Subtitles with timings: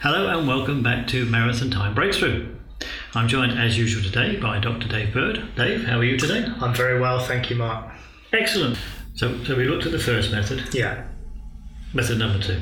[0.00, 2.54] Hello and welcome back to Marathon Time Breakthrough.
[3.14, 4.86] I'm joined as usual today by Dr.
[4.86, 5.56] Dave Bird.
[5.56, 6.46] Dave, how are you today?
[6.60, 7.92] I'm very well, thank you, Mark.
[8.32, 8.78] Excellent.
[9.16, 10.72] So, so we looked at the first method.
[10.72, 11.04] Yeah.
[11.92, 12.60] Method number two.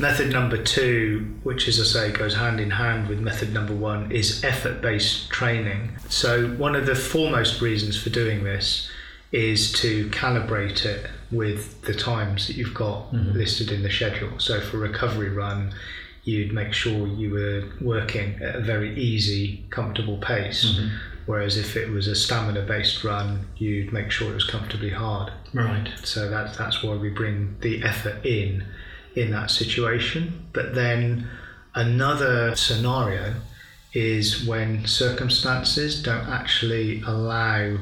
[0.00, 4.10] Method number two, which as I say goes hand in hand with method number one,
[4.10, 5.92] is effort based training.
[6.08, 8.90] So, one of the foremost reasons for doing this
[9.30, 13.38] is to calibrate it with the times that you've got mm-hmm.
[13.38, 14.40] listed in the schedule.
[14.40, 15.72] So, for recovery run,
[16.24, 20.64] you'd make sure you were working at a very easy, comfortable pace.
[20.64, 20.96] Mm-hmm.
[21.26, 25.32] Whereas if it was a stamina based run, you'd make sure it was comfortably hard.
[25.54, 25.88] Right.
[26.02, 28.64] So that's that's why we bring the effort in
[29.14, 30.48] in that situation.
[30.52, 31.28] But then
[31.74, 33.34] another scenario
[33.92, 37.76] is when circumstances don't actually allow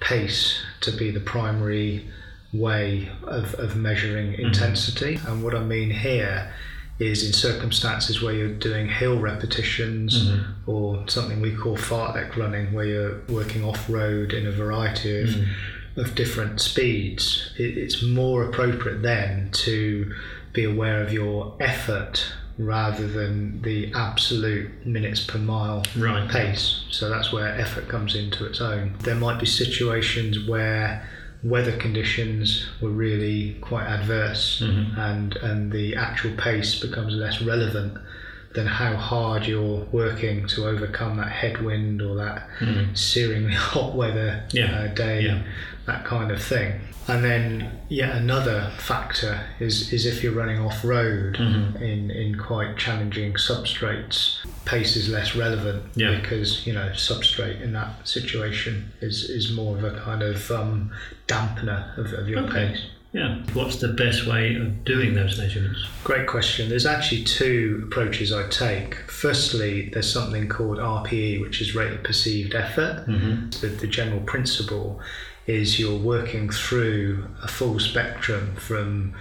[0.00, 2.10] pace to be the primary
[2.52, 4.46] way of, of measuring mm-hmm.
[4.46, 5.18] intensity.
[5.26, 6.52] And what I mean here
[6.98, 10.70] is in circumstances where you're doing hill repetitions mm-hmm.
[10.70, 15.28] or something we call fartlek running, where you're working off road in a variety of,
[15.28, 15.48] mm.
[15.96, 17.52] of different speeds.
[17.58, 20.14] It, it's more appropriate then to
[20.52, 26.30] be aware of your effort rather than the absolute minutes per mile right.
[26.30, 26.84] pace.
[26.90, 28.94] So that's where effort comes into its own.
[29.00, 31.08] There might be situations where
[31.42, 34.98] weather conditions were really quite adverse mm-hmm.
[35.00, 37.98] and and the actual pace becomes less relevant
[38.54, 42.92] than how hard you're working to overcome that headwind or that mm-hmm.
[42.92, 44.80] searingly hot weather yeah.
[44.80, 45.42] uh, day yeah.
[45.86, 50.84] that kind of thing and then yet another factor is is if you're running off
[50.84, 51.82] road mm-hmm.
[51.82, 56.16] in in quite challenging substrates pace is less relevant yeah.
[56.20, 60.92] because you know substrate in that situation is is more of a kind of um,
[61.26, 62.68] dampener of, of your okay.
[62.68, 62.86] pace.
[63.12, 63.42] Yeah.
[63.52, 65.84] What's the best way of doing those measurements?
[66.02, 66.68] Great question.
[66.70, 68.94] There's actually two approaches I take.
[69.06, 73.04] Firstly, there's something called RPE, which is rate of perceived effort.
[73.06, 73.50] Mm-hmm.
[73.60, 75.00] The, the general principle
[75.46, 79.14] is you're working through a full spectrum from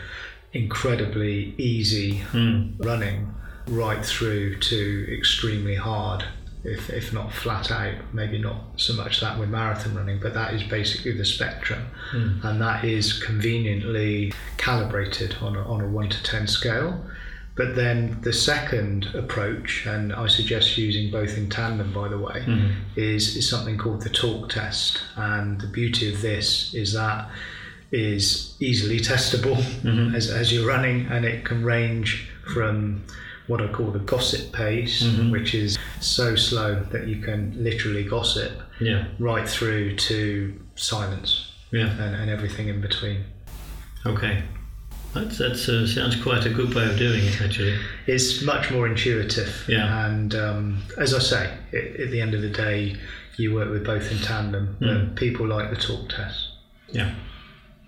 [0.54, 2.74] incredibly easy mm.
[2.86, 3.34] running
[3.68, 6.26] right through to extremely hard,
[6.64, 7.96] if, if not flat out.
[8.14, 11.88] Maybe not so much that with marathon running, but that is basically the spectrum.
[12.12, 12.44] Mm.
[12.44, 17.04] And that is conveniently calibrated on a, on a 1 to 10 scale.
[17.56, 22.44] But then the second approach, and I suggest using both in tandem, by the way,
[22.46, 22.72] mm-hmm.
[22.96, 25.02] is, is something called the talk test.
[25.16, 27.30] And the beauty of this is that
[27.92, 30.16] is easily testable mm-hmm.
[30.16, 33.04] as, as you're running, and it can range from
[33.52, 35.30] what I call the gossip pace, mm-hmm.
[35.30, 39.08] which is so slow that you can literally gossip, yeah.
[39.20, 41.90] right through to silence, yeah.
[42.02, 43.26] and, and everything in between.
[44.06, 44.44] Okay.
[45.14, 47.78] That that's, uh, sounds quite a good way of doing it, actually.
[48.08, 49.66] It's much more intuitive.
[49.68, 50.06] Yeah.
[50.06, 52.96] And um, as I say, it, at the end of the day,
[53.36, 55.16] you work with both in tandem, but mm.
[55.18, 56.52] people like the talk test.
[56.90, 57.14] Yeah.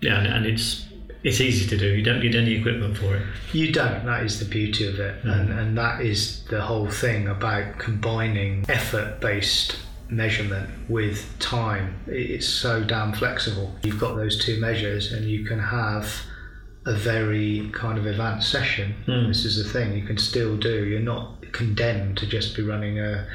[0.02, 0.84] Yeah, and, and it's
[1.24, 1.86] it's easy to do.
[1.86, 3.22] You don't need any equipment for it.
[3.52, 4.04] You don't.
[4.04, 5.32] That is the beauty of it, mm.
[5.32, 9.76] and and that is the whole thing about combining effort-based
[10.10, 11.98] measurement with time.
[12.06, 13.74] It's so damn flexible.
[13.82, 16.14] You've got those two measures, and you can have
[16.86, 18.94] a very kind of advanced session.
[19.06, 19.28] Mm.
[19.28, 20.84] This is the thing you can still do.
[20.84, 23.26] You're not condemned to just be running a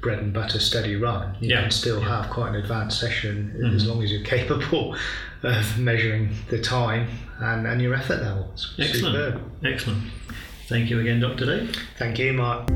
[0.00, 1.36] bread and butter steady run.
[1.40, 1.62] You yeah.
[1.62, 2.22] can still yeah.
[2.22, 3.76] have quite an advanced session mm-hmm.
[3.76, 4.96] as long as you're capable
[5.42, 7.08] of measuring the time
[7.40, 8.74] and, and your effort levels.
[8.78, 9.14] Excellent.
[9.14, 9.64] Superb.
[9.64, 10.02] Excellent.
[10.66, 11.46] Thank you again, Dr.
[11.46, 11.76] Dave.
[11.96, 12.68] Thank you, Mark.